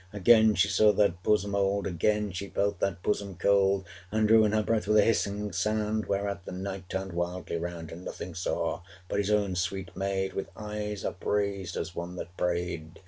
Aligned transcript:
Again 0.11 0.55
she 0.55 0.67
saw 0.67 0.91
that 0.93 1.21
bosom 1.21 1.53
old, 1.53 1.85
Again 1.85 2.31
she 2.31 2.47
felt 2.49 2.79
that 2.79 3.03
bosom 3.03 3.35
cold, 3.37 3.85
And 4.11 4.27
drew 4.27 4.45
in 4.45 4.51
her 4.51 4.63
breath 4.63 4.87
with 4.87 4.97
a 4.97 5.03
hissing 5.03 5.51
sound: 5.51 6.07
Whereat 6.07 6.43
the 6.43 6.51
Knight 6.51 6.89
turned 6.89 7.13
wildly 7.13 7.57
round, 7.57 7.91
460 7.91 7.93
And 7.97 8.05
nothing 8.05 8.33
saw, 8.33 8.81
but 9.07 9.19
his 9.19 9.29
own 9.29 9.55
sweet 9.55 9.95
maid 9.95 10.33
With 10.33 10.49
eyes 10.57 11.05
upraised, 11.05 11.77
as 11.77 11.93
one 11.93 12.15
that 12.15 12.35
prayed. 12.35 12.97